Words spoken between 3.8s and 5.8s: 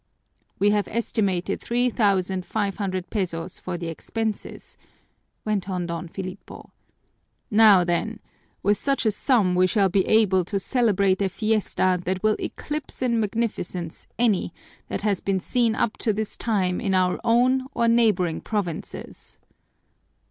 expenses," went